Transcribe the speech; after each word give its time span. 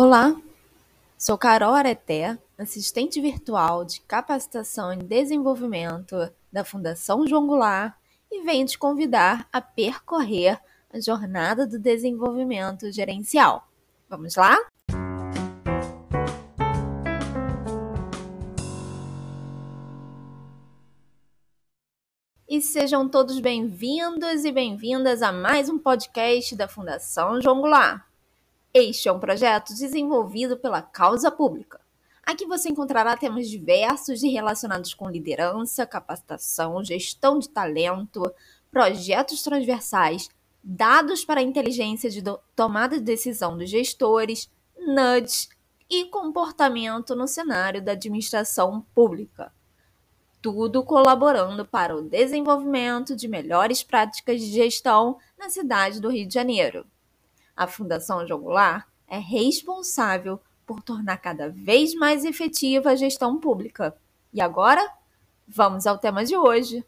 Olá, 0.00 0.32
sou 1.18 1.36
Carol 1.36 1.74
Areté, 1.74 2.38
assistente 2.56 3.20
virtual 3.20 3.84
de 3.84 4.00
capacitação 4.02 4.92
e 4.92 4.96
desenvolvimento 4.98 6.14
da 6.52 6.64
Fundação 6.64 7.26
João 7.26 7.48
Goulart 7.48 7.96
e 8.30 8.44
venho 8.44 8.64
te 8.64 8.78
convidar 8.78 9.48
a 9.52 9.60
percorrer 9.60 10.56
a 10.94 11.00
jornada 11.00 11.66
do 11.66 11.80
desenvolvimento 11.80 12.92
gerencial. 12.92 13.66
Vamos 14.08 14.36
lá? 14.36 14.56
E 22.48 22.62
sejam 22.62 23.08
todos 23.08 23.40
bem-vindos 23.40 24.44
e 24.44 24.52
bem-vindas 24.52 25.22
a 25.22 25.32
mais 25.32 25.68
um 25.68 25.76
podcast 25.76 26.54
da 26.54 26.68
Fundação 26.68 27.42
João 27.42 27.60
Goulart. 27.60 28.08
Este 28.80 29.08
é 29.08 29.12
um 29.12 29.18
projeto 29.18 29.74
desenvolvido 29.74 30.56
pela 30.56 30.80
causa 30.80 31.32
pública. 31.32 31.80
Aqui 32.24 32.46
você 32.46 32.68
encontrará 32.68 33.16
temas 33.16 33.48
diversos 33.48 34.22
relacionados 34.22 34.94
com 34.94 35.10
liderança, 35.10 35.84
capacitação, 35.84 36.84
gestão 36.84 37.40
de 37.40 37.48
talento, 37.48 38.22
projetos 38.70 39.42
transversais, 39.42 40.30
dados 40.62 41.24
para 41.24 41.40
a 41.40 41.42
inteligência 41.42 42.08
de 42.08 42.22
tomada 42.54 42.98
de 42.98 43.02
decisão 43.02 43.58
dos 43.58 43.68
gestores, 43.68 44.48
nudges 44.78 45.48
e 45.90 46.04
comportamento 46.04 47.16
no 47.16 47.26
cenário 47.26 47.82
da 47.82 47.92
administração 47.92 48.86
pública. 48.94 49.52
Tudo 50.40 50.84
colaborando 50.84 51.64
para 51.64 51.96
o 51.96 52.02
desenvolvimento 52.02 53.16
de 53.16 53.26
melhores 53.26 53.82
práticas 53.82 54.40
de 54.40 54.52
gestão 54.52 55.18
na 55.36 55.50
cidade 55.50 56.00
do 56.00 56.10
Rio 56.10 56.28
de 56.28 56.34
Janeiro. 56.34 56.86
A 57.58 57.66
Fundação 57.66 58.24
Jogular 58.24 58.86
é 59.08 59.18
responsável 59.18 60.40
por 60.64 60.80
tornar 60.80 61.16
cada 61.16 61.48
vez 61.48 61.92
mais 61.92 62.24
efetiva 62.24 62.90
a 62.90 62.94
gestão 62.94 63.36
pública. 63.36 63.96
E 64.32 64.40
agora, 64.40 64.88
vamos 65.44 65.84
ao 65.84 65.98
tema 65.98 66.24
de 66.24 66.36
hoje. 66.36 66.86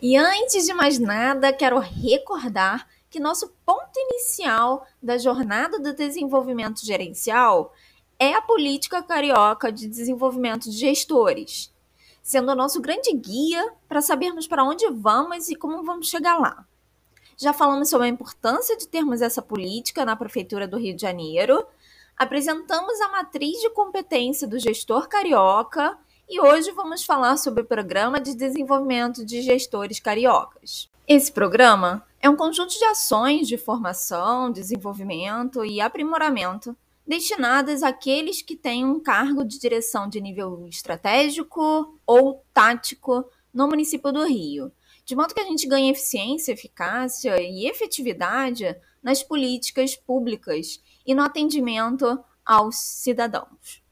E 0.00 0.16
antes 0.16 0.64
de 0.64 0.72
mais 0.72 0.98
nada, 0.98 1.52
quero 1.52 1.78
recordar 1.78 2.88
que 3.10 3.20
nosso 3.20 3.52
ponto 3.66 3.92
inicial 3.94 4.86
da 5.02 5.18
jornada 5.18 5.78
do 5.78 5.92
desenvolvimento 5.92 6.82
gerencial 6.82 7.74
é 8.18 8.32
a 8.32 8.40
política 8.40 9.02
carioca 9.02 9.70
de 9.70 9.86
desenvolvimento 9.86 10.70
de 10.70 10.78
gestores, 10.78 11.70
sendo 12.22 12.52
o 12.52 12.56
nosso 12.56 12.80
grande 12.80 13.12
guia 13.12 13.70
para 13.86 14.00
sabermos 14.00 14.48
para 14.48 14.64
onde 14.64 14.88
vamos 14.88 15.50
e 15.50 15.54
como 15.54 15.84
vamos 15.84 16.08
chegar 16.08 16.38
lá. 16.38 16.64
Já 17.40 17.54
falamos 17.54 17.88
sobre 17.88 18.06
a 18.06 18.10
importância 18.10 18.76
de 18.76 18.86
termos 18.86 19.22
essa 19.22 19.40
política 19.40 20.04
na 20.04 20.14
Prefeitura 20.14 20.68
do 20.68 20.76
Rio 20.76 20.94
de 20.94 21.00
Janeiro. 21.00 21.64
Apresentamos 22.14 23.00
a 23.00 23.08
matriz 23.08 23.62
de 23.62 23.70
competência 23.70 24.46
do 24.46 24.58
gestor 24.58 25.08
carioca 25.08 25.96
e 26.28 26.38
hoje 26.38 26.70
vamos 26.72 27.02
falar 27.02 27.38
sobre 27.38 27.62
o 27.62 27.64
Programa 27.66 28.20
de 28.20 28.34
Desenvolvimento 28.34 29.24
de 29.24 29.40
Gestores 29.40 29.98
Cariocas. 29.98 30.90
Esse 31.08 31.32
programa 31.32 32.04
é 32.20 32.28
um 32.28 32.36
conjunto 32.36 32.78
de 32.78 32.84
ações 32.84 33.48
de 33.48 33.56
formação, 33.56 34.52
desenvolvimento 34.52 35.64
e 35.64 35.80
aprimoramento 35.80 36.76
destinadas 37.06 37.82
àqueles 37.82 38.42
que 38.42 38.54
têm 38.54 38.84
um 38.84 39.00
cargo 39.00 39.46
de 39.46 39.58
direção 39.58 40.10
de 40.10 40.20
nível 40.20 40.66
estratégico 40.68 41.98
ou 42.06 42.44
tático 42.52 43.24
no 43.52 43.66
município 43.66 44.12
do 44.12 44.26
Rio, 44.26 44.70
de 45.10 45.16
modo 45.16 45.34
que 45.34 45.40
a 45.40 45.44
gente 45.44 45.66
ganhe 45.66 45.90
eficiência, 45.90 46.52
eficácia 46.52 47.42
e 47.42 47.66
efetividade 47.66 48.76
nas 49.02 49.24
políticas 49.24 49.96
públicas 49.96 50.80
e 51.04 51.16
no 51.16 51.22
atendimento 51.24 52.22
aos 52.46 52.76
cidadãos. 52.76 53.82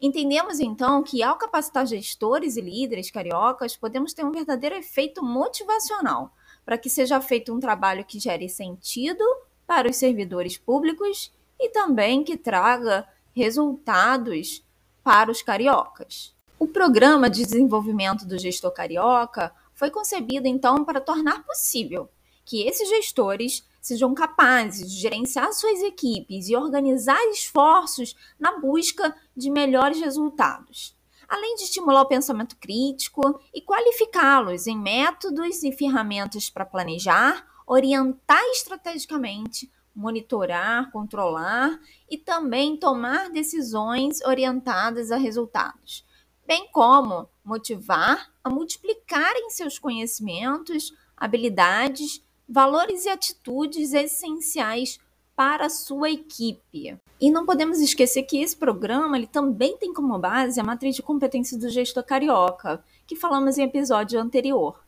Entendemos 0.00 0.60
então 0.60 1.02
que, 1.02 1.24
ao 1.24 1.36
capacitar 1.36 1.84
gestores 1.88 2.56
e 2.56 2.60
líderes 2.60 3.10
cariocas, 3.10 3.76
podemos 3.76 4.12
ter 4.12 4.24
um 4.24 4.30
verdadeiro 4.30 4.76
efeito 4.76 5.24
motivacional 5.24 6.32
para 6.64 6.78
que 6.78 6.88
seja 6.88 7.20
feito 7.20 7.52
um 7.52 7.58
trabalho 7.58 8.04
que 8.04 8.20
gere 8.20 8.48
sentido 8.48 9.24
para 9.66 9.90
os 9.90 9.96
servidores 9.96 10.56
públicos 10.56 11.32
e 11.58 11.68
também 11.70 12.22
que 12.22 12.36
traga 12.36 13.08
resultados 13.34 14.64
para 15.02 15.32
os 15.32 15.42
cariocas. 15.42 16.32
O 16.60 16.68
Programa 16.68 17.28
de 17.28 17.42
Desenvolvimento 17.42 18.24
do 18.24 18.38
Gestor 18.38 18.70
Carioca 18.70 19.52
foi 19.74 19.90
concebida 19.90 20.48
então 20.48 20.84
para 20.84 21.00
tornar 21.00 21.44
possível 21.44 22.08
que 22.44 22.66
esses 22.66 22.88
gestores 22.88 23.66
sejam 23.80 24.14
capazes 24.14 24.90
de 24.90 25.00
gerenciar 25.00 25.52
suas 25.52 25.82
equipes 25.82 26.48
e 26.48 26.56
organizar 26.56 27.22
esforços 27.30 28.14
na 28.38 28.58
busca 28.58 29.14
de 29.36 29.50
melhores 29.50 30.00
resultados, 30.00 30.96
além 31.28 31.54
de 31.56 31.64
estimular 31.64 32.02
o 32.02 32.08
pensamento 32.08 32.56
crítico 32.56 33.40
e 33.52 33.60
qualificá-los 33.60 34.66
em 34.66 34.78
métodos 34.78 35.62
e 35.62 35.72
ferramentas 35.72 36.48
para 36.48 36.64
planejar, 36.64 37.46
orientar 37.66 38.42
estrategicamente, 38.52 39.70
monitorar, 39.94 40.90
controlar 40.90 41.78
e 42.10 42.18
também 42.18 42.76
tomar 42.76 43.30
decisões 43.30 44.20
orientadas 44.22 45.10
a 45.10 45.16
resultados 45.16 46.04
bem 46.46 46.68
como 46.72 47.28
motivar 47.44 48.30
a 48.42 48.50
multiplicarem 48.50 49.50
seus 49.50 49.78
conhecimentos, 49.78 50.92
habilidades, 51.16 52.22
valores 52.48 53.04
e 53.04 53.08
atitudes 53.08 53.92
essenciais 53.92 54.98
para 55.36 55.66
a 55.66 55.70
sua 55.70 56.10
equipe. 56.10 56.96
E 57.20 57.30
não 57.30 57.44
podemos 57.46 57.80
esquecer 57.80 58.22
que 58.24 58.38
esse 58.38 58.56
programa 58.56 59.16
ele 59.16 59.26
também 59.26 59.76
tem 59.76 59.92
como 59.92 60.18
base 60.18 60.60
a 60.60 60.64
matriz 60.64 60.94
de 60.94 61.02
competência 61.02 61.58
do 61.58 61.68
gestor 61.68 62.04
carioca, 62.04 62.84
que 63.06 63.16
falamos 63.16 63.58
em 63.58 63.64
episódio 63.64 64.20
anterior. 64.20 64.84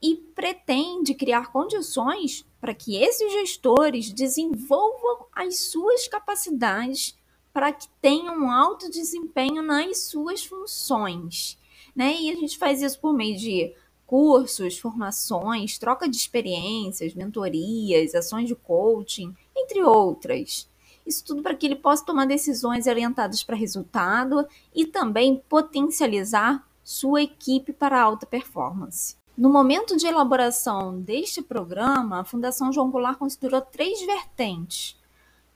E 0.00 0.16
pretende 0.16 1.14
criar 1.14 1.52
condições 1.52 2.44
para 2.60 2.74
que 2.74 2.96
esses 2.96 3.32
gestores 3.32 4.12
desenvolvam 4.12 5.26
as 5.34 5.60
suas 5.60 6.06
capacidades 6.08 7.16
para 7.52 7.72
que 7.72 7.88
tenham 8.00 8.36
um 8.38 8.50
alto 8.50 8.90
desempenho 8.90 9.62
nas 9.62 10.04
suas 10.04 10.44
funções. 10.44 11.58
Né? 11.94 12.16
E 12.20 12.30
a 12.30 12.34
gente 12.34 12.56
faz 12.56 12.82
isso 12.82 12.98
por 13.00 13.12
meio 13.12 13.36
de 13.36 13.74
cursos, 14.06 14.78
formações, 14.78 15.78
troca 15.78 16.08
de 16.08 16.16
experiências, 16.16 17.14
mentorias, 17.14 18.14
ações 18.14 18.48
de 18.48 18.54
coaching, 18.54 19.34
entre 19.56 19.82
outras. 19.82 20.68
Isso 21.06 21.24
tudo 21.24 21.42
para 21.42 21.54
que 21.54 21.66
ele 21.66 21.76
possa 21.76 22.04
tomar 22.04 22.26
decisões 22.26 22.86
orientadas 22.86 23.42
para 23.42 23.56
resultado 23.56 24.46
e 24.74 24.86
também 24.86 25.42
potencializar 25.48 26.66
sua 26.84 27.22
equipe 27.22 27.72
para 27.72 28.00
alta 28.00 28.26
performance. 28.26 29.16
No 29.36 29.50
momento 29.50 29.96
de 29.96 30.06
elaboração 30.06 31.00
deste 31.00 31.40
programa, 31.40 32.20
a 32.20 32.24
Fundação 32.24 32.72
João 32.72 32.90
Goulart 32.90 33.18
considerou 33.18 33.62
três 33.62 34.04
vertentes 34.04 35.00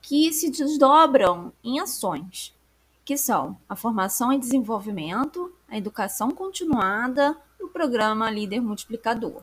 que 0.07 0.31
se 0.31 0.49
desdobram 0.49 1.51
em 1.61 1.81
ações, 1.81 2.55
que 3.03 3.17
são 3.17 3.57
a 3.67 3.75
formação 3.75 4.31
e 4.31 4.39
desenvolvimento, 4.39 5.53
a 5.67 5.77
educação 5.77 6.31
continuada 6.31 7.35
e 7.59 7.65
o 7.65 7.67
programa 7.67 8.31
Líder 8.31 8.61
Multiplicador. 8.61 9.41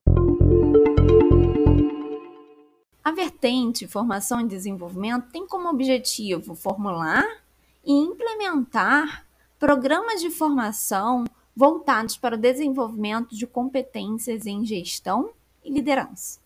A 3.03 3.11
vertente 3.11 3.87
Formação 3.87 4.41
e 4.41 4.47
Desenvolvimento 4.47 5.29
tem 5.31 5.45
como 5.45 5.69
objetivo 5.69 6.55
formular 6.55 7.23
e 7.85 7.93
implementar 7.93 9.23
programas 9.59 10.19
de 10.19 10.31
formação 10.31 11.25
voltados 11.55 12.17
para 12.17 12.33
o 12.33 12.39
desenvolvimento 12.39 13.35
de 13.35 13.45
competências 13.45 14.47
em 14.47 14.65
gestão 14.65 15.29
e 15.63 15.71
liderança 15.71 16.43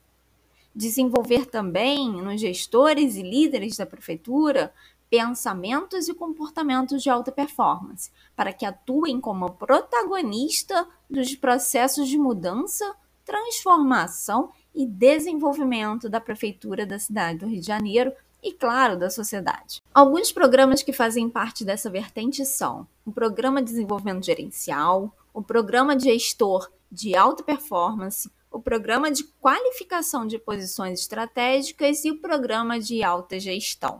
desenvolver 0.75 1.45
também 1.45 2.11
nos 2.11 2.39
gestores 2.39 3.15
e 3.15 3.21
líderes 3.21 3.77
da 3.77 3.85
prefeitura 3.85 4.73
pensamentos 5.09 6.07
e 6.07 6.13
comportamentos 6.13 7.01
de 7.01 7.09
alta 7.09 7.31
performance, 7.31 8.11
para 8.35 8.53
que 8.53 8.65
atuem 8.65 9.19
como 9.19 9.49
protagonista 9.51 10.87
dos 11.09 11.35
processos 11.35 12.07
de 12.07 12.17
mudança, 12.17 12.95
transformação 13.25 14.51
e 14.73 14.85
desenvolvimento 14.85 16.07
da 16.07 16.21
prefeitura 16.21 16.85
da 16.85 16.99
cidade 16.99 17.39
do 17.39 17.47
Rio 17.47 17.59
de 17.59 17.67
Janeiro 17.67 18.13
e, 18.41 18.53
claro, 18.53 18.97
da 18.97 19.09
sociedade. 19.09 19.81
Alguns 19.93 20.31
programas 20.31 20.83
que 20.83 20.93
fazem 20.93 21.29
parte 21.29 21.65
dessa 21.65 21.89
vertente 21.89 22.45
são 22.45 22.87
o 23.05 23.11
Programa 23.11 23.61
de 23.61 23.71
Desenvolvimento 23.71 24.25
Gerencial, 24.25 25.13
o 25.33 25.41
Programa 25.41 25.95
de 25.95 26.05
Gestor 26.05 26.71
de 26.91 27.15
Alta 27.15 27.43
Performance, 27.43 28.29
o 28.51 28.59
Programa 28.59 29.11
de 29.11 29.23
Qualificação 29.23 30.25
de 30.25 30.39
Posições 30.39 30.99
Estratégicas 31.01 32.03
e 32.03 32.11
o 32.11 32.19
Programa 32.19 32.79
de 32.79 33.03
Alta 33.03 33.39
Gestão. 33.39 33.99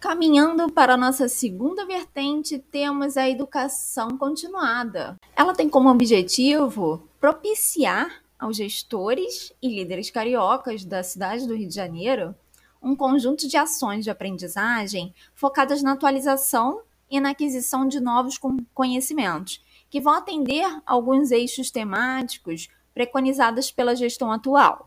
Caminhando 0.00 0.70
para 0.72 0.94
a 0.94 0.96
nossa 0.96 1.28
segunda 1.28 1.86
vertente, 1.86 2.58
temos 2.58 3.16
a 3.16 3.28
educação 3.28 4.18
continuada. 4.18 5.16
Ela 5.36 5.54
tem 5.54 5.68
como 5.68 5.88
objetivo 5.88 7.08
propiciar 7.20 8.22
aos 8.38 8.56
gestores 8.56 9.52
e 9.62 9.68
líderes 9.68 10.10
cariocas 10.10 10.84
da 10.84 11.02
cidade 11.04 11.46
do 11.46 11.54
Rio 11.54 11.68
de 11.68 11.74
Janeiro 11.74 12.34
um 12.82 12.96
conjunto 12.96 13.46
de 13.46 13.56
ações 13.56 14.02
de 14.02 14.10
aprendizagem 14.10 15.14
focadas 15.36 15.82
na 15.82 15.92
atualização 15.92 16.82
e 17.08 17.20
na 17.20 17.30
aquisição 17.30 17.86
de 17.86 18.00
novos 18.00 18.40
conhecimentos, 18.74 19.62
que 19.92 20.00
vão 20.00 20.14
atender 20.14 20.64
alguns 20.86 21.30
eixos 21.30 21.70
temáticos 21.70 22.66
preconizados 22.94 23.70
pela 23.70 23.94
gestão 23.94 24.32
atual. 24.32 24.86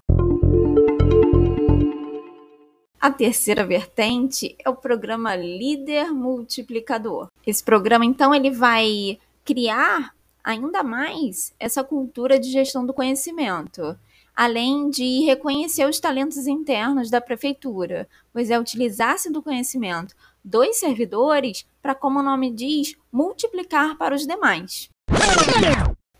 A 3.00 3.12
terceira 3.12 3.64
vertente 3.64 4.56
é 4.66 4.68
o 4.68 4.76
programa 4.76 5.36
Líder 5.36 6.12
Multiplicador. 6.12 7.28
Esse 7.46 7.64
programa, 7.64 8.04
então, 8.04 8.34
ele 8.34 8.50
vai 8.50 9.20
criar 9.44 10.16
ainda 10.44 10.82
mais 10.82 11.54
essa 11.60 11.84
cultura 11.84 12.40
de 12.40 12.50
gestão 12.50 12.84
do 12.84 12.92
conhecimento, 12.92 13.96
além 14.36 14.90
de 14.90 15.24
reconhecer 15.24 15.88
os 15.88 16.00
talentos 16.00 16.48
internos 16.48 17.12
da 17.12 17.22
prefeitura, 17.22 18.10
pois 18.34 18.50
é 18.50 18.60
utilizar-se 18.60 19.32
do 19.32 19.44
conhecimento 19.44 20.16
dos 20.44 20.78
servidores 20.78 21.64
para, 21.80 21.94
como 21.94 22.22
o 22.22 22.24
nome 22.24 22.52
diz, 22.52 22.96
multiplicar 23.12 24.00
para 24.00 24.16
os 24.16 24.26
demais. 24.26 24.90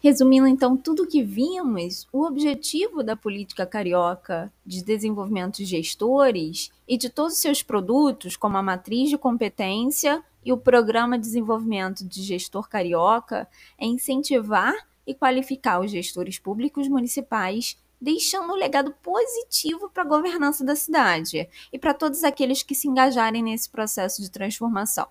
Resumindo 0.06 0.46
então 0.48 0.78
tudo 0.78 1.02
o 1.02 1.08
que 1.08 1.24
vimos, 1.24 2.08
o 2.14 2.26
objetivo 2.26 3.02
da 3.02 3.16
política 3.16 3.66
carioca 3.66 4.54
de 4.64 4.84
desenvolvimento 4.84 5.58
de 5.58 5.66
gestores 5.66 6.72
e 6.88 6.96
de 6.96 7.10
todos 7.10 7.34
os 7.34 7.40
seus 7.40 7.64
produtos, 7.64 8.38
como 8.38 8.56
a 8.56 8.62
matriz 8.62 9.10
de 9.10 9.18
competência 9.18 10.24
e 10.44 10.54
o 10.54 10.58
programa 10.60 11.18
de 11.18 11.24
desenvolvimento 11.24 12.06
de 12.06 12.22
gestor 12.22 12.70
carioca, 12.70 13.48
é 13.80 13.88
incentivar 13.88 14.76
e 15.08 15.16
qualificar 15.16 15.80
os 15.80 15.90
gestores 15.90 16.38
públicos 16.38 16.88
municipais, 16.88 17.76
deixando 18.00 18.54
um 18.54 18.58
legado 18.58 18.94
positivo 19.02 19.90
para 19.90 20.04
a 20.04 20.08
governança 20.08 20.64
da 20.64 20.76
cidade 20.76 21.50
e 21.74 21.80
para 21.80 21.96
todos 21.96 22.24
aqueles 22.24 22.62
que 22.62 22.76
se 22.76 22.88
engajarem 22.88 23.42
nesse 23.42 23.68
processo 23.68 24.22
de 24.22 24.30
transformação. 24.30 25.08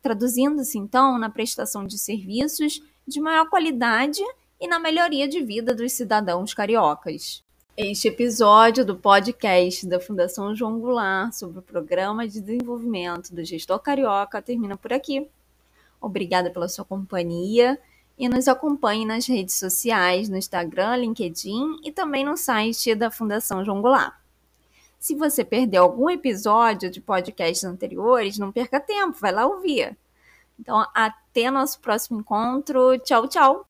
Traduzindo-se 0.00 0.78
então 0.78 1.18
na 1.18 1.28
prestação 1.28 1.86
de 1.86 1.98
serviços 1.98 2.82
de 3.06 3.20
maior 3.20 3.48
qualidade 3.48 4.22
e 4.60 4.68
na 4.68 4.78
melhoria 4.78 5.26
de 5.26 5.42
vida 5.42 5.74
dos 5.74 5.92
cidadãos 5.92 6.54
cariocas. 6.54 7.42
Este 7.76 8.08
episódio 8.08 8.84
do 8.84 8.96
podcast 8.96 9.86
da 9.86 9.98
Fundação 9.98 10.54
João 10.54 10.78
Goulart 10.78 11.32
sobre 11.32 11.58
o 11.58 11.62
Programa 11.62 12.28
de 12.28 12.40
Desenvolvimento 12.40 13.34
do 13.34 13.44
Gestor 13.44 13.78
Carioca 13.80 14.42
termina 14.42 14.76
por 14.76 14.92
aqui. 14.92 15.26
Obrigada 16.00 16.50
pela 16.50 16.68
sua 16.68 16.84
companhia 16.84 17.78
e 18.18 18.28
nos 18.28 18.46
acompanhe 18.46 19.06
nas 19.06 19.26
redes 19.26 19.54
sociais, 19.54 20.28
no 20.28 20.36
Instagram, 20.36 20.96
LinkedIn 20.96 21.80
e 21.82 21.90
também 21.90 22.24
no 22.24 22.36
site 22.36 22.94
da 22.94 23.10
Fundação 23.10 23.64
João 23.64 23.80
Goulart. 23.80 24.14
Se 24.98 25.16
você 25.16 25.44
perdeu 25.44 25.82
algum 25.82 26.08
episódio 26.08 26.88
de 26.88 27.00
podcasts 27.00 27.64
anteriores, 27.64 28.38
não 28.38 28.52
perca 28.52 28.78
tempo, 28.78 29.18
vai 29.18 29.32
lá 29.32 29.46
ouvir. 29.46 29.96
Então, 30.58 30.84
até 30.94 31.50
nosso 31.50 31.80
próximo 31.80 32.20
encontro. 32.20 32.98
Tchau, 32.98 33.28
tchau! 33.28 33.66